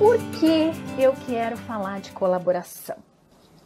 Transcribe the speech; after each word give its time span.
Por 0.00 0.16
que 0.16 0.72
eu 0.98 1.12
quero 1.26 1.58
falar 1.58 2.00
de 2.00 2.10
colaboração? 2.12 2.96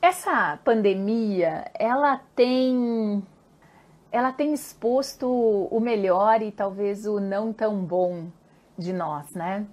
Essa 0.03 0.59
pandemia, 0.65 1.71
ela 1.79 2.21
tem 2.35 3.23
ela 4.11 4.33
tem 4.33 4.53
exposto 4.53 5.29
o 5.29 5.79
melhor 5.79 6.43
e 6.43 6.51
talvez 6.51 7.07
o 7.07 7.21
não 7.21 7.53
tão 7.53 7.77
bom 7.85 8.27
de 8.77 8.93
nós, 8.93 9.31
né? 9.31 9.65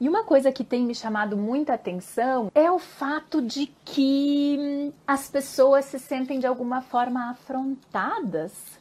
E 0.00 0.08
uma 0.08 0.24
coisa 0.24 0.50
que 0.50 0.64
tem 0.64 0.82
me 0.86 0.94
chamado 0.94 1.36
muita 1.36 1.74
atenção 1.74 2.50
é 2.54 2.70
o 2.70 2.78
fato 2.78 3.42
de 3.42 3.66
que 3.84 4.94
as 5.06 5.28
pessoas 5.28 5.84
se 5.84 5.98
sentem 5.98 6.40
de 6.40 6.46
alguma 6.46 6.80
forma 6.80 7.32
afrontadas 7.32 8.80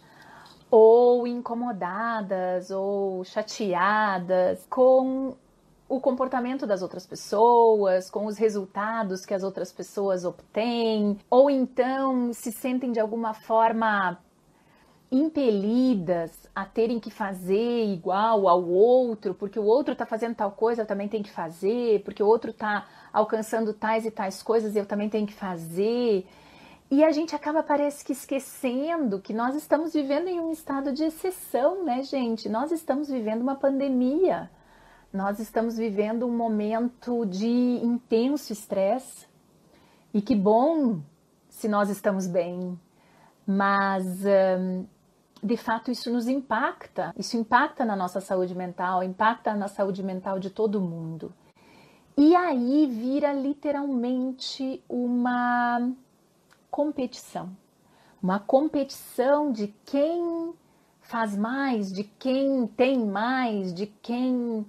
ou 0.71 1.27
incomodadas 1.27 2.71
ou 2.71 3.25
chateadas 3.25 4.65
com 4.69 5.35
o 5.89 5.99
comportamento 5.99 6.67
das 6.67 6.81
outras 6.81 7.05
pessoas, 7.05 8.09
com 8.09 8.25
os 8.25 8.37
resultados 8.37 9.25
que 9.25 9.33
as 9.33 9.43
outras 9.43 9.71
pessoas 9.71 10.25
obtêm, 10.25 11.17
ou 11.29 11.49
então 11.49 12.33
se 12.33 12.51
sentem 12.51 12.91
de 12.91 12.99
alguma 12.99 13.33
forma 13.33 14.17
impelidas 15.09 16.49
a 16.53 16.65
terem 16.65 16.99
que 16.99 17.09
fazer 17.09 17.85
igual 17.85 18.47
ao 18.47 18.67
outro, 18.67 19.33
porque 19.33 19.57
o 19.57 19.63
outro 19.63 19.93
está 19.93 20.05
fazendo 20.05 20.35
tal 20.35 20.51
coisa, 20.51 20.81
eu 20.81 20.85
também 20.85 21.07
tenho 21.07 21.23
que 21.23 21.31
fazer, 21.31 22.03
porque 22.03 22.21
o 22.21 22.27
outro 22.27 22.51
está 22.51 22.85
alcançando 23.13 23.73
tais 23.73 24.05
e 24.05 24.11
tais 24.11 24.43
coisas, 24.43 24.75
eu 24.75 24.85
também 24.85 25.09
tenho 25.09 25.25
que 25.25 25.33
fazer. 25.33 26.27
E 26.91 27.03
a 27.03 27.11
gente 27.11 27.35
acaba, 27.35 27.63
parece 27.63 28.03
que, 28.03 28.13
esquecendo 28.13 29.19
que 29.19 29.33
nós 29.33 29.55
estamos 29.55 29.93
vivendo 29.93 30.27
em 30.27 30.39
um 30.39 30.51
estado 30.51 30.91
de 30.91 31.03
exceção, 31.03 31.83
né, 31.83 32.01
gente? 32.03 32.47
Nós 32.49 32.71
estamos 32.71 33.09
vivendo 33.09 33.41
uma 33.41 33.55
pandemia. 33.55 34.49
Nós 35.11 35.39
estamos 35.39 35.77
vivendo 35.77 36.25
um 36.25 36.35
momento 36.35 37.25
de 37.25 37.47
intenso 37.47 38.51
estresse. 38.51 39.25
E 40.13 40.21
que 40.21 40.35
bom 40.35 40.99
se 41.49 41.67
nós 41.67 41.89
estamos 41.89 42.27
bem. 42.27 42.79
Mas, 43.45 44.23
de 45.41 45.57
fato, 45.57 45.89
isso 45.89 46.11
nos 46.11 46.27
impacta. 46.27 47.13
Isso 47.17 47.37
impacta 47.37 47.85
na 47.85 47.95
nossa 47.95 48.19
saúde 48.19 48.53
mental, 48.53 49.03
impacta 49.03 49.53
na 49.53 49.67
saúde 49.67 50.03
mental 50.03 50.39
de 50.39 50.49
todo 50.49 50.81
mundo. 50.81 51.33
E 52.17 52.35
aí 52.35 52.87
vira 52.87 53.31
literalmente 53.31 54.83
uma 54.89 55.89
competição. 56.69 57.49
Uma 58.21 58.39
competição 58.39 59.51
de 59.51 59.67
quem 59.85 60.53
faz 60.99 61.37
mais, 61.37 61.93
de 61.93 62.03
quem 62.03 62.67
tem 62.67 63.05
mais, 63.05 63.73
de 63.73 63.87
quem 63.87 64.65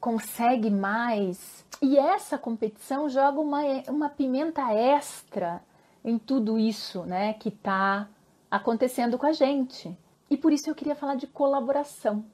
consegue 0.00 0.70
mais. 0.70 1.64
E 1.80 1.98
essa 1.98 2.38
competição 2.38 3.08
joga 3.08 3.38
uma, 3.40 3.62
uma 3.88 4.08
pimenta 4.08 4.72
extra 4.72 5.62
em 6.04 6.18
tudo 6.18 6.58
isso 6.58 7.02
né, 7.02 7.34
que 7.34 7.50
está 7.50 8.08
acontecendo 8.50 9.18
com 9.18 9.26
a 9.26 9.32
gente. 9.32 9.96
E 10.28 10.36
por 10.36 10.52
isso 10.52 10.68
eu 10.70 10.74
queria 10.74 10.94
falar 10.94 11.16
de 11.16 11.26
colaboração. 11.26 12.24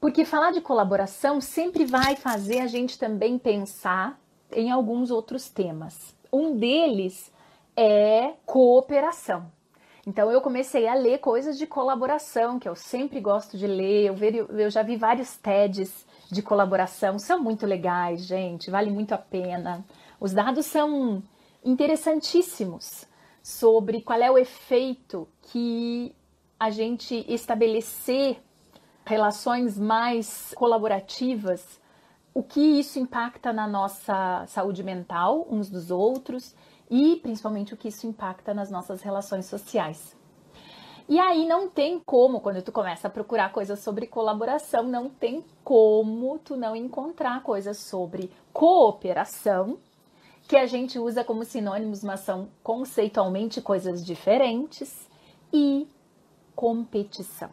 Porque 0.00 0.24
falar 0.24 0.50
de 0.50 0.60
colaboração 0.60 1.40
sempre 1.40 1.84
vai 1.84 2.16
fazer 2.16 2.60
a 2.60 2.66
gente 2.66 2.98
também 2.98 3.38
pensar 3.38 4.18
em 4.50 4.70
alguns 4.70 5.10
outros 5.10 5.48
temas. 5.48 6.14
Um 6.32 6.56
deles 6.56 7.32
é 7.76 8.34
cooperação. 8.44 9.50
Então 10.04 10.30
eu 10.32 10.40
comecei 10.40 10.88
a 10.88 10.94
ler 10.94 11.18
coisas 11.18 11.56
de 11.56 11.66
colaboração, 11.66 12.58
que 12.58 12.68
eu 12.68 12.74
sempre 12.74 13.20
gosto 13.20 13.56
de 13.56 13.66
ler. 13.66 14.06
Eu, 14.06 14.14
vi, 14.14 14.36
eu 14.36 14.70
já 14.70 14.82
vi 14.82 14.96
vários 14.96 15.36
TEDs 15.36 16.04
de 16.32 16.40
colaboração, 16.40 17.18
são 17.18 17.38
muito 17.38 17.66
legais, 17.66 18.22
gente, 18.22 18.70
vale 18.70 18.90
muito 18.90 19.12
a 19.12 19.18
pena. 19.18 19.84
Os 20.18 20.32
dados 20.32 20.64
são 20.64 21.22
interessantíssimos 21.62 23.06
sobre 23.42 24.00
qual 24.00 24.18
é 24.18 24.30
o 24.30 24.38
efeito 24.38 25.28
que 25.42 26.16
a 26.58 26.70
gente 26.70 27.22
estabelecer 27.28 28.42
relações 29.04 29.78
mais 29.78 30.54
colaborativas, 30.56 31.78
o 32.32 32.42
que 32.42 32.60
isso 32.80 32.98
impacta 32.98 33.52
na 33.52 33.68
nossa 33.68 34.46
saúde 34.46 34.82
mental 34.82 35.46
uns 35.50 35.68
dos 35.68 35.90
outros 35.90 36.54
e 36.90 37.16
principalmente 37.16 37.74
o 37.74 37.76
que 37.76 37.88
isso 37.88 38.06
impacta 38.06 38.54
nas 38.54 38.70
nossas 38.70 39.02
relações 39.02 39.44
sociais. 39.44 40.16
E 41.08 41.18
aí 41.18 41.46
não 41.46 41.68
tem 41.68 41.98
como, 41.98 42.40
quando 42.40 42.62
tu 42.62 42.72
começa 42.72 43.08
a 43.08 43.10
procurar 43.10 43.52
coisas 43.52 43.78
sobre 43.80 44.06
colaboração, 44.06 44.84
não 44.84 45.08
tem 45.08 45.44
como 45.64 46.38
tu 46.38 46.56
não 46.56 46.74
encontrar 46.76 47.42
coisas 47.42 47.78
sobre 47.78 48.30
cooperação, 48.52 49.78
que 50.48 50.56
a 50.56 50.66
gente 50.66 50.98
usa 50.98 51.24
como 51.24 51.44
sinônimos, 51.44 52.02
mas 52.02 52.20
são 52.20 52.48
conceitualmente 52.62 53.60
coisas 53.60 54.04
diferentes, 54.04 55.08
e 55.52 55.86
competição. 56.54 57.50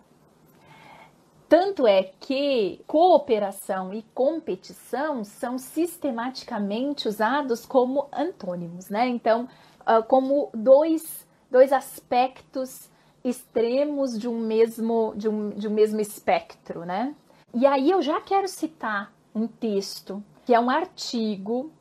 Tanto 1.47 1.87
é 1.87 2.03
que 2.19 2.79
cooperação 2.85 3.91
e 3.93 4.03
competição 4.13 5.23
são 5.23 5.57
sistematicamente 5.57 7.07
usados 7.07 7.65
como 7.65 8.07
antônimos, 8.13 8.89
né? 8.89 9.07
Então, 9.07 9.49
uh, 9.81 10.03
como 10.07 10.51
dois, 10.53 11.27
dois 11.49 11.73
aspectos 11.73 12.89
extremos 13.23 14.17
de 14.17 14.27
um 14.27 14.39
mesmo 14.39 15.13
de 15.15 15.27
um, 15.27 15.49
de 15.49 15.67
um 15.67 15.71
mesmo 15.71 15.99
espectro, 15.99 16.85
né? 16.85 17.15
E 17.53 17.65
aí 17.65 17.89
eu 17.89 18.01
já 18.01 18.21
quero 18.21 18.47
citar 18.47 19.11
um 19.33 19.47
texto 19.47 20.23
que 20.45 20.53
é 20.53 20.59
um 20.59 20.69
artigo 20.69 21.71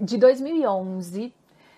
de 0.00 0.16
2011 0.16 1.32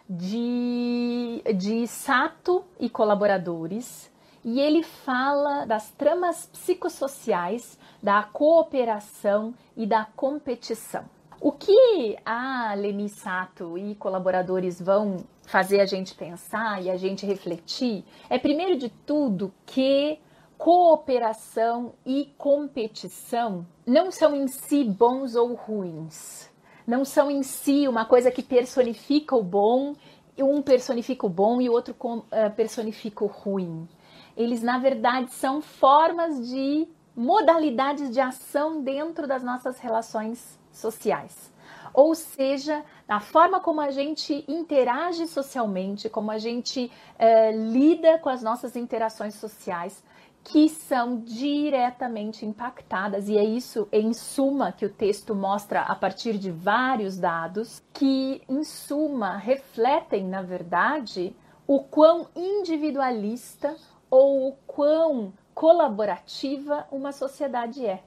de, 0.08 1.42
de 1.56 1.86
Sato 1.86 2.64
e 2.78 2.90
colaboradores, 2.90 4.10
e 4.44 4.60
ele 4.60 4.82
fala 4.82 5.64
das 5.64 5.90
tramas 5.92 6.46
psicossociais, 6.46 7.78
da 8.02 8.22
cooperação 8.22 9.54
e 9.74 9.86
da 9.86 10.06
competição. 10.16 11.04
O 11.40 11.50
que 11.50 12.18
a 12.24 12.74
Leni 12.74 13.08
Sato 13.08 13.78
e 13.78 13.94
colaboradores 13.94 14.80
vão 14.80 15.24
fazer 15.46 15.80
a 15.80 15.86
gente 15.86 16.14
pensar 16.14 16.82
e 16.82 16.90
a 16.90 16.96
gente 16.96 17.26
refletir 17.26 18.04
é, 18.28 18.38
primeiro 18.38 18.76
de 18.76 18.88
tudo, 18.88 19.52
que 19.66 20.18
cooperação 20.56 21.94
e 22.06 22.32
competição 22.38 23.66
não 23.86 24.10
são 24.10 24.34
em 24.34 24.46
si 24.46 24.84
bons 24.84 25.34
ou 25.34 25.54
ruins. 25.54 26.50
Não 26.86 27.04
são 27.04 27.30
em 27.30 27.42
si 27.42 27.88
uma 27.88 28.04
coisa 28.04 28.30
que 28.30 28.42
personifica 28.42 29.34
o 29.34 29.42
bom, 29.42 29.94
um 30.38 30.60
personifica 30.60 31.26
o 31.26 31.30
bom 31.30 31.60
e 31.60 31.68
o 31.68 31.72
outro 31.72 31.96
eh, 32.30 32.50
personifica 32.50 33.24
o 33.24 33.26
ruim 33.26 33.88
eles 34.36 34.62
na 34.62 34.78
verdade 34.78 35.32
são 35.32 35.60
formas 35.60 36.48
de 36.48 36.88
modalidades 37.16 38.10
de 38.10 38.20
ação 38.20 38.82
dentro 38.82 39.26
das 39.26 39.42
nossas 39.42 39.78
relações 39.78 40.58
sociais. 40.72 41.52
Ou 41.94 42.12
seja, 42.16 42.84
na 43.06 43.20
forma 43.20 43.60
como 43.60 43.80
a 43.80 43.92
gente 43.92 44.44
interage 44.48 45.28
socialmente, 45.28 46.08
como 46.08 46.32
a 46.32 46.38
gente 46.38 46.90
é, 47.16 47.52
lida 47.52 48.18
com 48.18 48.28
as 48.28 48.42
nossas 48.42 48.74
interações 48.74 49.36
sociais, 49.36 50.02
que 50.42 50.68
são 50.68 51.20
diretamente 51.20 52.44
impactadas, 52.44 53.28
e 53.28 53.38
é 53.38 53.44
isso, 53.44 53.88
em 53.90 54.12
suma, 54.12 54.72
que 54.72 54.84
o 54.84 54.90
texto 54.90 55.34
mostra 55.34 55.82
a 55.82 55.94
partir 55.94 56.36
de 56.36 56.50
vários 56.50 57.16
dados, 57.16 57.80
que, 57.94 58.42
em 58.46 58.62
suma, 58.64 59.36
refletem, 59.36 60.26
na 60.26 60.42
verdade, 60.42 61.34
o 61.66 61.80
quão 61.80 62.28
individualista 62.36 63.74
ou 64.10 64.48
o 64.48 64.52
quão 64.66 65.32
colaborativa 65.54 66.86
uma 66.90 67.12
sociedade 67.12 67.86
é. 67.86 68.02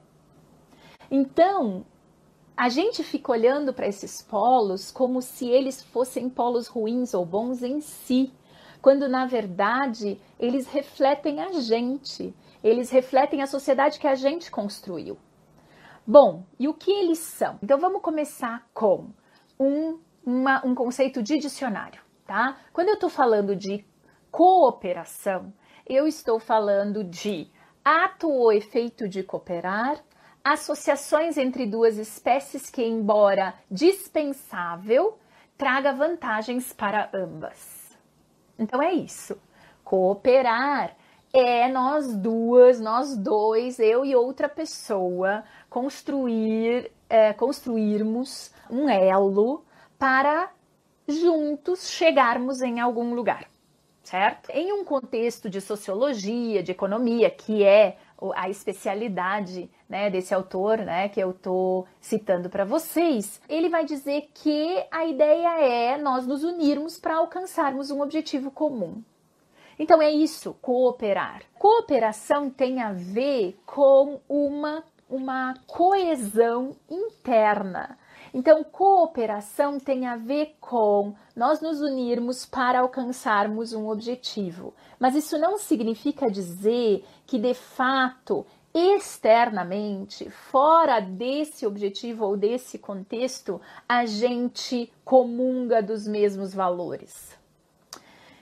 Então, 1.10 1.84
a 2.58 2.68
gente 2.68 3.04
fica 3.04 3.30
olhando 3.30 3.72
para 3.72 3.86
esses 3.86 4.20
polos 4.20 4.90
como 4.90 5.22
se 5.22 5.48
eles 5.48 5.80
fossem 5.80 6.28
polos 6.28 6.66
ruins 6.66 7.14
ou 7.14 7.24
bons 7.24 7.62
em 7.62 7.80
si, 7.80 8.32
quando 8.82 9.08
na 9.08 9.26
verdade 9.26 10.20
eles 10.40 10.66
refletem 10.66 11.40
a 11.40 11.52
gente, 11.52 12.34
eles 12.62 12.90
refletem 12.90 13.42
a 13.42 13.46
sociedade 13.46 14.00
que 14.00 14.08
a 14.08 14.16
gente 14.16 14.50
construiu. 14.50 15.16
Bom, 16.04 16.42
e 16.58 16.66
o 16.66 16.74
que 16.74 16.90
eles 16.90 17.20
são? 17.20 17.60
Então 17.62 17.78
vamos 17.78 18.02
começar 18.02 18.66
com 18.74 19.10
um, 19.56 20.00
uma, 20.26 20.60
um 20.66 20.74
conceito 20.74 21.22
de 21.22 21.38
dicionário, 21.38 22.02
tá? 22.26 22.58
Quando 22.72 22.88
eu 22.88 22.94
estou 22.94 23.08
falando 23.08 23.54
de 23.54 23.84
cooperação, 24.32 25.52
eu 25.86 26.08
estou 26.08 26.40
falando 26.40 27.04
de 27.04 27.48
ato 27.84 28.28
ou 28.28 28.52
efeito 28.52 29.08
de 29.08 29.22
cooperar, 29.22 30.02
associações 30.44 31.36
entre 31.36 31.66
duas 31.66 31.98
espécies 31.98 32.70
que, 32.70 32.82
embora 32.82 33.54
dispensável, 33.70 35.18
traga 35.56 35.92
vantagens 35.92 36.72
para 36.72 37.10
ambas. 37.12 37.96
Então 38.58 38.82
é 38.82 38.92
isso. 38.92 39.36
Cooperar 39.84 40.96
é 41.32 41.68
nós 41.68 42.16
duas, 42.16 42.80
nós 42.80 43.16
dois, 43.16 43.78
eu 43.78 44.04
e 44.04 44.16
outra 44.16 44.48
pessoa, 44.48 45.44
construir 45.68 46.90
é, 47.08 47.32
construirmos 47.32 48.52
um 48.70 48.88
elo 48.88 49.64
para 49.98 50.50
juntos 51.06 51.88
chegarmos 51.88 52.60
em 52.60 52.80
algum 52.80 53.14
lugar, 53.14 53.48
certo? 54.02 54.50
Em 54.50 54.72
um 54.72 54.84
contexto 54.84 55.48
de 55.48 55.60
sociologia, 55.60 56.62
de 56.62 56.72
economia, 56.72 57.30
que 57.30 57.64
é 57.64 57.96
a 58.34 58.48
especialidade 58.48 59.70
né, 59.88 60.10
desse 60.10 60.34
autor, 60.34 60.78
né, 60.78 61.08
que 61.08 61.20
eu 61.20 61.30
estou 61.30 61.86
citando 62.00 62.50
para 62.50 62.64
vocês, 62.64 63.40
ele 63.48 63.68
vai 63.68 63.84
dizer 63.84 64.28
que 64.34 64.84
a 64.90 65.06
ideia 65.06 65.60
é 65.60 65.98
nós 65.98 66.26
nos 66.26 66.44
unirmos 66.44 66.98
para 66.98 67.16
alcançarmos 67.16 67.90
um 67.90 68.02
objetivo 68.02 68.50
comum. 68.50 69.02
Então 69.78 70.02
é 70.02 70.10
isso, 70.10 70.54
cooperar. 70.60 71.42
Cooperação 71.58 72.50
tem 72.50 72.82
a 72.82 72.92
ver 72.92 73.56
com 73.64 74.20
uma, 74.28 74.82
uma 75.08 75.54
coesão 75.66 76.74
interna. 76.90 77.96
Então, 78.32 78.62
cooperação 78.64 79.78
tem 79.78 80.06
a 80.06 80.16
ver 80.16 80.56
com 80.60 81.14
nós 81.34 81.60
nos 81.60 81.80
unirmos 81.80 82.44
para 82.44 82.80
alcançarmos 82.80 83.72
um 83.72 83.88
objetivo. 83.88 84.74
Mas 84.98 85.14
isso 85.14 85.38
não 85.38 85.58
significa 85.58 86.30
dizer 86.30 87.04
que, 87.26 87.38
de 87.38 87.54
fato, 87.54 88.44
externamente, 88.74 90.28
fora 90.30 91.00
desse 91.00 91.66
objetivo 91.66 92.26
ou 92.26 92.36
desse 92.36 92.78
contexto, 92.78 93.60
a 93.88 94.04
gente 94.04 94.92
comunga 95.04 95.82
dos 95.82 96.06
mesmos 96.06 96.54
valores. 96.54 97.36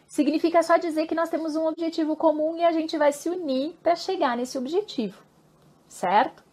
Significa 0.06 0.62
só 0.62 0.76
dizer 0.76 1.06
que 1.06 1.14
nós 1.14 1.28
temos 1.28 1.56
um 1.56 1.66
objetivo 1.66 2.16
comum 2.16 2.56
e 2.56 2.64
a 2.64 2.72
gente 2.72 2.96
vai 2.96 3.12
se 3.12 3.28
unir 3.28 3.76
para 3.82 3.94
chegar 3.96 4.36
nesse 4.36 4.56
objetivo, 4.56 5.22
certo? 5.88 6.44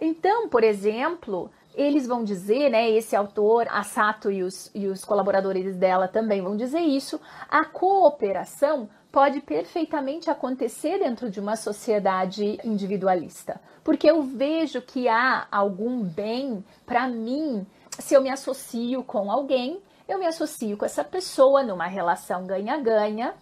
Então, 0.00 0.48
por 0.48 0.62
exemplo, 0.62 1.50
eles 1.78 2.06
vão 2.06 2.24
dizer, 2.24 2.70
né, 2.70 2.90
esse 2.90 3.14
autor, 3.14 3.68
a 3.70 3.84
Sato 3.84 4.30
e 4.30 4.42
os, 4.42 4.70
e 4.74 4.88
os 4.88 5.04
colaboradores 5.04 5.76
dela 5.76 6.08
também 6.08 6.42
vão 6.42 6.56
dizer 6.56 6.80
isso, 6.80 7.20
a 7.48 7.64
cooperação 7.64 8.90
pode 9.12 9.40
perfeitamente 9.40 10.28
acontecer 10.28 10.98
dentro 10.98 11.30
de 11.30 11.38
uma 11.38 11.56
sociedade 11.56 12.58
individualista, 12.64 13.60
porque 13.84 14.10
eu 14.10 14.22
vejo 14.22 14.82
que 14.82 15.08
há 15.08 15.46
algum 15.50 16.02
bem 16.02 16.64
para 16.84 17.06
mim 17.08 17.64
se 17.98 18.14
eu 18.14 18.22
me 18.22 18.30
associo 18.30 19.02
com 19.02 19.30
alguém, 19.30 19.80
eu 20.08 20.18
me 20.18 20.26
associo 20.26 20.76
com 20.76 20.84
essa 20.84 21.04
pessoa 21.04 21.62
numa 21.62 21.86
relação 21.86 22.46
ganha-ganha, 22.46 23.34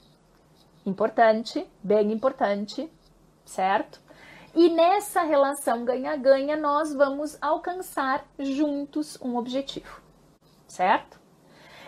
importante, 0.84 1.66
bem 1.82 2.12
importante, 2.12 2.90
certo? 3.44 4.00
E 4.56 4.70
nessa 4.70 5.20
relação 5.20 5.84
ganha-ganha, 5.84 6.56
nós 6.56 6.94
vamos 6.94 7.36
alcançar 7.42 8.26
juntos 8.38 9.18
um 9.20 9.36
objetivo, 9.36 10.00
certo? 10.66 11.20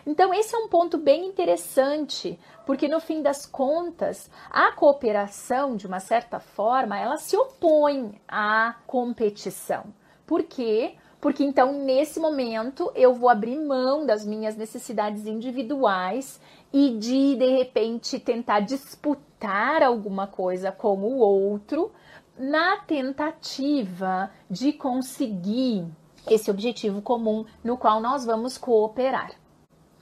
Então, 0.06 0.34
esse 0.34 0.54
é 0.54 0.58
um 0.58 0.68
ponto 0.68 0.98
bem 0.98 1.24
interessante, 1.24 2.38
porque 2.66 2.86
no 2.86 3.00
fim 3.00 3.22
das 3.22 3.46
contas, 3.46 4.30
a 4.50 4.70
cooperação, 4.72 5.76
de 5.76 5.86
uma 5.86 5.98
certa 5.98 6.38
forma, 6.38 6.98
ela 6.98 7.16
se 7.16 7.34
opõe 7.38 8.20
à 8.28 8.74
competição. 8.86 9.84
Por 10.26 10.42
quê? 10.42 10.94
Porque 11.22 11.42
então, 11.42 11.72
nesse 11.72 12.20
momento, 12.20 12.92
eu 12.94 13.14
vou 13.14 13.30
abrir 13.30 13.58
mão 13.58 14.04
das 14.04 14.26
minhas 14.26 14.56
necessidades 14.56 15.26
individuais 15.26 16.38
e 16.70 16.90
de, 16.98 17.34
de 17.34 17.48
repente, 17.56 18.20
tentar 18.20 18.60
disputar 18.60 19.82
alguma 19.82 20.26
coisa 20.26 20.70
com 20.70 20.98
o 20.98 21.16
outro 21.16 21.90
na 22.38 22.76
tentativa 22.79 24.31
de 24.49 24.73
conseguir 24.73 25.87
esse 26.31 26.50
objetivo 26.50 27.02
comum 27.02 27.44
no 27.64 27.76
qual 27.76 28.00
nós 28.00 28.25
vamos 28.25 28.56
cooperar, 28.56 29.32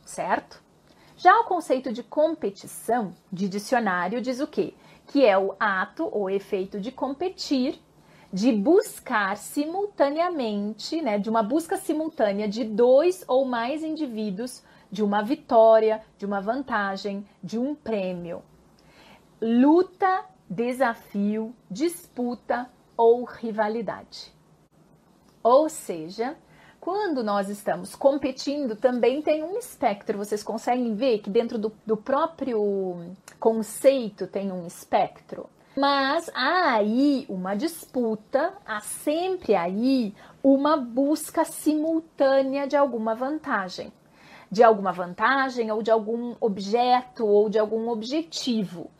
certo? 0.04 0.62
Já 1.16 1.40
o 1.40 1.44
conceito 1.44 1.92
de 1.92 2.02
competição 2.02 3.14
de 3.32 3.48
dicionário 3.48 4.20
diz 4.20 4.38
o 4.40 4.46
quê? 4.46 4.74
Que 5.06 5.24
é 5.24 5.38
o 5.38 5.54
ato 5.58 6.08
ou 6.12 6.28
efeito 6.28 6.78
de 6.78 6.92
competir, 6.92 7.80
de 8.30 8.52
buscar 8.52 9.36
simultaneamente, 9.38 11.00
né, 11.00 11.18
de 11.18 11.30
uma 11.30 11.42
busca 11.42 11.76
simultânea 11.76 12.46
de 12.46 12.64
dois 12.64 13.24
ou 13.26 13.46
mais 13.46 13.82
indivíduos 13.82 14.62
de 14.90 15.02
uma 15.02 15.22
vitória, 15.22 16.02
de 16.18 16.26
uma 16.26 16.40
vantagem, 16.40 17.26
de 17.42 17.58
um 17.58 17.74
prêmio. 17.74 18.42
Luta 19.40 20.24
desafio, 20.48 21.54
disputa 21.70 22.70
ou 22.96 23.24
rivalidade. 23.24 24.32
Ou 25.42 25.68
seja, 25.68 26.36
quando 26.80 27.22
nós 27.24 27.48
estamos 27.48 27.94
competindo, 27.94 28.76
também 28.76 29.20
tem 29.20 29.42
um 29.42 29.58
espectro. 29.58 30.18
Vocês 30.18 30.42
conseguem 30.42 30.94
ver 30.94 31.18
que 31.18 31.28
dentro 31.28 31.58
do, 31.58 31.72
do 31.84 31.96
próprio 31.96 33.12
conceito 33.40 34.26
tem 34.26 34.52
um 34.52 34.66
espectro. 34.66 35.48
Mas 35.76 36.30
há 36.32 36.74
aí 36.74 37.26
uma 37.28 37.54
disputa, 37.54 38.54
há 38.64 38.80
sempre 38.80 39.54
aí 39.54 40.14
uma 40.42 40.76
busca 40.76 41.44
simultânea 41.44 42.66
de 42.66 42.76
alguma 42.76 43.14
vantagem. 43.14 43.92
De 44.50 44.62
alguma 44.62 44.92
vantagem, 44.92 45.70
ou 45.70 45.82
de 45.82 45.90
algum 45.90 46.34
objeto, 46.40 47.26
ou 47.26 47.50
de 47.50 47.58
algum 47.58 47.88
objetivo. 47.88 48.90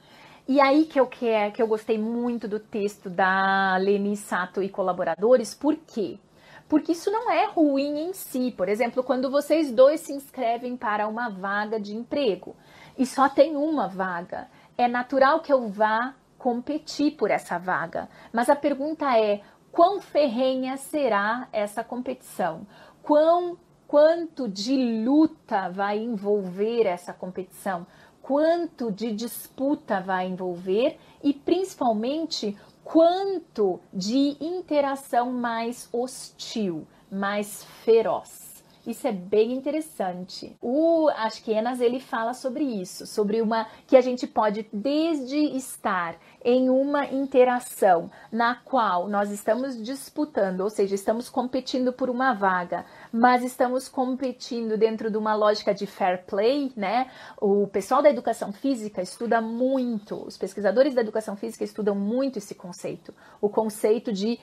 E 0.48 0.60
aí 0.60 0.84
que 0.84 1.00
eu, 1.00 1.08
que, 1.08 1.50
que 1.50 1.60
eu 1.60 1.66
gostei 1.66 1.98
muito 1.98 2.46
do 2.46 2.60
texto 2.60 3.10
da 3.10 3.76
Leni 3.78 4.16
Sato 4.16 4.62
e 4.62 4.69
colaboradores, 4.69 5.52
por 5.52 5.75
quê? 5.75 6.20
Porque 6.69 6.93
isso 6.93 7.10
não 7.10 7.28
é 7.28 7.46
ruim 7.46 7.98
em 7.98 8.12
si. 8.12 8.54
Por 8.56 8.69
exemplo, 8.69 9.02
quando 9.02 9.28
vocês 9.28 9.72
dois 9.72 10.02
se 10.02 10.12
inscrevem 10.12 10.76
para 10.76 11.08
uma 11.08 11.28
vaga 11.28 11.81
de 11.81 11.96
emprego 11.96 12.54
e 12.96 13.04
só 13.04 13.28
tem 13.28 13.56
uma 13.56 13.88
vaga, 13.88 14.48
é 14.78 14.87
natural 14.87 15.40
que 15.40 15.52
eu 15.52 15.69
vá 15.69 16.14
competir 16.38 17.16
por 17.16 17.32
essa 17.32 17.58
vaga. 17.58 18.08
Mas 18.32 18.49
a 18.49 18.54
pergunta 18.54 19.19
é: 19.19 19.40
quão 19.72 20.00
ferrenha 20.00 20.76
será 20.76 21.49
essa 21.52 21.82
competição? 21.82 22.64
Quão, 23.02 23.58
quanto 23.88 24.46
de 24.49 24.76
luta 25.04 25.69
vai 25.70 25.99
envolver 25.99 26.87
essa 26.87 27.12
competição? 27.12 27.84
Quanto 28.26 28.90
de 28.90 29.12
disputa 29.12 30.00
vai 30.00 30.26
envolver 30.26 30.99
e 31.23 31.32
principalmente 31.32 32.58
quanto 32.82 33.78
de 33.93 34.37
interação 34.40 35.33
mais 35.33 35.88
hostil, 35.92 36.85
mais 37.09 37.62
feroz. 37.85 38.56
Isso 38.87 39.06
é 39.09 39.12
bem 39.12 39.52
interessante. 39.52 40.56
O 40.62 41.09
Ashkenaz 41.09 41.80
ele 41.80 41.99
fala 41.99 42.33
sobre 42.33 42.62
isso, 42.62 43.04
sobre 43.04 43.42
uma 43.42 43.66
que 43.87 43.97
a 43.97 44.00
gente 44.00 44.28
pode 44.28 44.66
desde 44.73 45.37
estar 45.56 46.16
em 46.45 46.71
uma 46.71 47.04
interação 47.06 48.09
na 48.30 48.54
qual 48.54 49.09
nós 49.09 49.33
estamos 49.33 49.83
disputando, 49.83 50.61
ou 50.61 50.71
seja, 50.71 50.95
estamos 50.95 51.28
competindo 51.28 51.92
por 51.92 52.09
uma 52.09 52.33
vaga, 52.33 52.87
mas 53.12 53.42
estamos 53.42 53.88
competindo 53.88 54.76
dentro 54.76 55.10
de 55.10 55.16
uma 55.16 55.34
lógica 55.34 55.75
de 55.75 55.86
fair 55.86 56.25
play, 56.25 56.72
né? 56.76 57.10
O 57.40 57.66
pessoal 57.66 58.02
da 58.02 58.10
educação 58.10 58.52
física 58.52 59.02
estuda 59.02 59.40
muito, 59.40 60.26
os 60.26 60.36
pesquisadores 60.36 60.94
da 60.94 61.00
educação 61.00 61.36
física 61.36 61.64
estudam 61.64 61.94
muito 61.94 62.38
esse 62.38 62.54
conceito, 62.54 63.14
o 63.40 63.48
conceito 63.48 64.12
de 64.12 64.38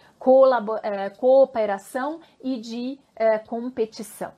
eh, 0.84 1.10
cooperação 1.12 2.20
e 2.42 2.60
de 2.60 3.00
é, 3.16 3.38
competição. 3.38 4.32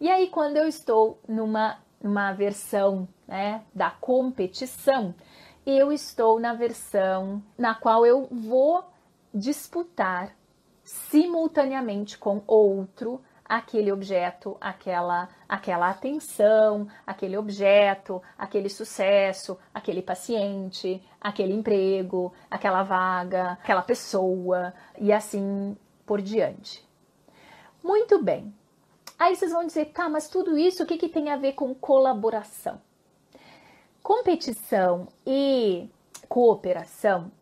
E 0.00 0.08
aí, 0.08 0.28
quando 0.28 0.56
eu 0.56 0.66
estou 0.66 1.18
numa, 1.28 1.78
numa 2.02 2.32
versão 2.32 3.06
né, 3.28 3.62
da 3.74 3.90
competição, 3.90 5.14
eu 5.66 5.92
estou 5.92 6.40
na 6.40 6.54
versão 6.54 7.42
na 7.56 7.74
qual 7.74 8.06
eu 8.06 8.26
vou 8.30 8.84
disputar 9.32 10.34
simultaneamente 10.82 12.18
com 12.18 12.42
outro 12.46 13.20
aquele 13.50 13.90
objeto, 13.90 14.56
aquela, 14.60 15.28
aquela 15.48 15.90
atenção, 15.90 16.86
aquele 17.04 17.36
objeto, 17.36 18.22
aquele 18.38 18.68
sucesso, 18.68 19.58
aquele 19.74 20.02
paciente, 20.02 21.02
aquele 21.20 21.52
emprego, 21.52 22.32
aquela 22.48 22.84
vaga, 22.84 23.58
aquela 23.60 23.82
pessoa 23.82 24.72
e 24.96 25.12
assim 25.12 25.76
por 26.06 26.22
diante. 26.22 26.88
Muito 27.82 28.22
bem. 28.22 28.54
Aí 29.18 29.34
vocês 29.34 29.50
vão 29.50 29.66
dizer, 29.66 29.86
tá, 29.86 30.08
mas 30.08 30.28
tudo 30.28 30.56
isso 30.56 30.84
o 30.84 30.86
que, 30.86 30.96
que 30.96 31.08
tem 31.08 31.30
a 31.30 31.36
ver 31.36 31.54
com 31.54 31.74
colaboração? 31.74 32.80
Competição 34.00 35.08
e 35.26 35.90
cooperação, 36.28 37.32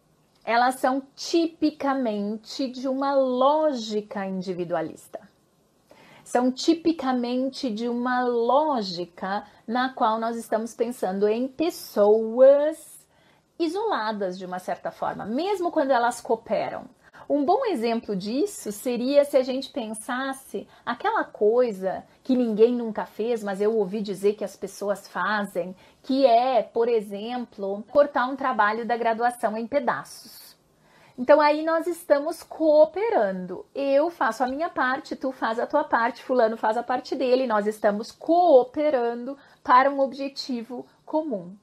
elas 0.43 0.77
são 0.77 1.03
tipicamente 1.15 2.67
de 2.71 2.88
uma 2.88 3.12
lógica 3.15 4.25
individualista. 4.25 5.27
São 6.28 6.52
tipicamente 6.52 7.70
de 7.70 7.88
uma 7.88 8.23
lógica 8.23 9.44
na 9.66 9.88
qual 9.88 10.20
nós 10.20 10.37
estamos 10.37 10.75
pensando 10.75 11.26
em 11.26 11.49
pessoas 11.49 12.76
isoladas 13.58 14.38
de 14.38 14.44
uma 14.44 14.58
certa 14.58 14.90
forma, 14.90 15.25
mesmo 15.25 15.70
quando 15.70 15.90
elas 15.90 16.20
cooperam 16.20 16.85
Um 17.30 17.47
bom 17.47 17.64
exemplo 17.64 18.14
disso 18.14 18.70
seria 18.70 19.25
se 19.25 19.38
a 19.38 19.42
gente 19.42 19.70
pensasse 19.70 20.68
aquela 20.85 21.25
coisa 21.25 22.04
que 22.23 22.37
ninguém 22.37 22.75
nunca 22.75 23.06
fez, 23.06 23.42
mas 23.42 23.62
eu 23.62 23.75
ouvi 23.75 24.02
dizer 24.02 24.35
que 24.35 24.44
as 24.44 24.54
pessoas 24.54 25.08
fazem, 25.08 25.75
que 26.02 26.26
é, 26.26 26.62
por 26.62 26.90
exemplo, 26.90 27.82
cortar 27.90 28.26
um 28.26 28.37
trabalho 28.37 28.87
da 28.87 28.99
graduação 28.99 29.56
em 29.56 29.66
pedaços. 29.66 30.48
Então 31.18 31.40
aí 31.40 31.64
nós 31.64 31.88
estamos 31.88 32.44
cooperando. 32.44 33.66
Eu 33.75 34.08
faço 34.08 34.44
a 34.44 34.46
minha 34.46 34.70
parte, 34.70 35.16
tu 35.16 35.32
faz 35.32 35.58
a 35.58 35.66
tua 35.66 35.82
parte, 35.82 36.22
fulano 36.22 36.56
faz 36.56 36.76
a 36.76 36.82
parte 36.82 37.16
dele, 37.16 37.44
nós 37.44 37.66
estamos 37.66 38.12
cooperando 38.12 39.37
para 39.64 39.90
um 39.90 39.98
objetivo 39.98 40.87
comum. 41.04 41.56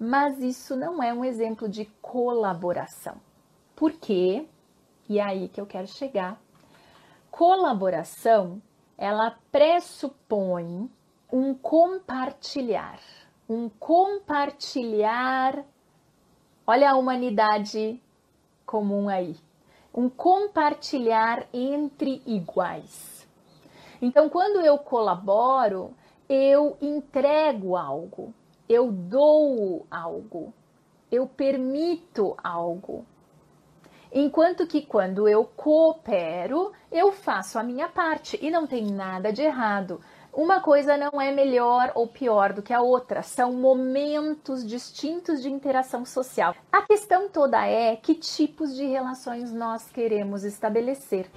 Mas 0.00 0.40
isso 0.40 0.74
não 0.74 1.00
é 1.00 1.14
um 1.14 1.24
exemplo 1.24 1.68
de 1.68 1.84
colaboração. 2.02 3.20
Por 3.76 3.92
quê? 3.92 4.48
E 5.08 5.20
é 5.20 5.22
aí 5.22 5.48
que 5.48 5.60
eu 5.60 5.66
quero 5.66 5.86
chegar. 5.86 6.36
Colaboração, 7.30 8.60
ela 8.96 9.38
pressupõe 9.52 10.90
um 11.32 11.54
compartilhar, 11.54 12.98
um 13.48 13.68
compartilhar. 13.68 15.64
Olha 16.66 16.90
a 16.90 16.96
humanidade 16.96 18.02
comum 18.68 19.08
aí. 19.08 19.34
Um 19.94 20.10
compartilhar 20.10 21.48
entre 21.54 22.22
iguais. 22.26 23.26
Então, 24.00 24.28
quando 24.28 24.60
eu 24.60 24.76
colaboro, 24.76 25.94
eu 26.28 26.76
entrego 26.80 27.74
algo, 27.74 28.34
eu 28.68 28.92
dou 28.92 29.86
algo, 29.90 30.52
eu 31.10 31.26
permito 31.26 32.36
algo. 32.44 33.06
Enquanto 34.12 34.66
que 34.66 34.82
quando 34.82 35.26
eu 35.26 35.44
coopero, 35.44 36.72
eu 36.92 37.10
faço 37.10 37.58
a 37.58 37.62
minha 37.62 37.88
parte 37.88 38.38
e 38.42 38.50
não 38.50 38.66
tem 38.66 38.84
nada 38.86 39.32
de 39.32 39.42
errado. 39.42 40.00
Uma 40.38 40.60
coisa 40.60 40.96
não 40.96 41.20
é 41.20 41.32
melhor 41.32 41.90
ou 41.96 42.06
pior 42.06 42.52
do 42.52 42.62
que 42.62 42.72
a 42.72 42.80
outra, 42.80 43.24
são 43.24 43.52
momentos 43.54 44.64
distintos 44.64 45.42
de 45.42 45.50
interação 45.50 46.04
social. 46.04 46.54
A 46.70 46.82
questão 46.82 47.28
toda 47.28 47.66
é 47.66 47.96
que 47.96 48.14
tipos 48.14 48.76
de 48.76 48.86
relações 48.86 49.52
nós 49.52 49.90
queremos 49.90 50.44
estabelecer. 50.44 51.28